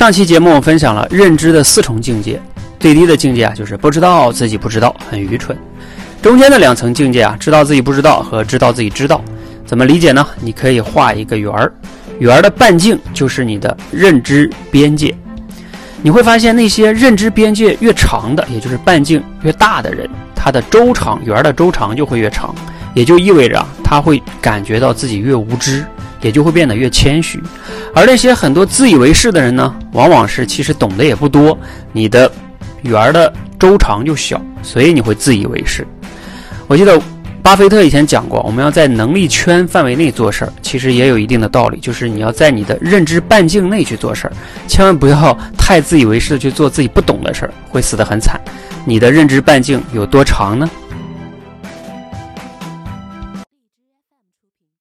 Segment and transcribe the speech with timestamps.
[0.00, 2.40] 上期节目我分享了认知的四重境界，
[2.78, 5.54] 最低的境界啊就是不知道自己不知道，很愚蠢。
[6.22, 9.22] 中间的两层境界啊，知道自己不知道和知道自己知道，
[9.66, 10.26] 怎么理解呢？
[10.40, 11.70] 你可以画一个圆儿，
[12.18, 15.14] 圆儿的半径就是你的认知边界。
[16.00, 22.54] 你会发现那些认知边界越长的，也就是半径越大的人，他的周长圆的周长就会越长，
[22.94, 25.84] 也就意味着他会感觉到自己越无知。
[26.20, 27.42] 也就会变得越谦虚，
[27.94, 31.56] 而那些很多自以为是的人呢，往往是其实懂得也不多，
[31.92, 32.30] 你的
[32.82, 35.86] 圆儿的周长就小，所以你会自以为是。
[36.66, 37.00] 我记得
[37.42, 44.32] 巴菲特以前讲过，我们要在能力圈范围内做事儿，其实也有一定的道理，就是你要在你的认知半径内去做事儿，
[44.68, 48.38] 千万不要太自以为是的去做自己不懂的事儿，会死得很惨。
[48.84, 50.68] 你的认知半径有多长呢？